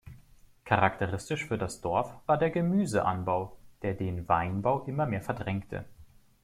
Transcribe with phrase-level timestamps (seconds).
[0.65, 5.85] Charakteristisch für das Dorf war der Gemüseanbau, der den Weinbau immer mehr verdrängte.